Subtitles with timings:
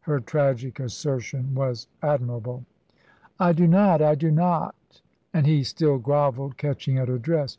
[0.00, 2.64] Her tragic assertion was admirable.
[3.38, 5.02] "I do not I do not";
[5.34, 7.58] and he still grovelled, catching at her dress.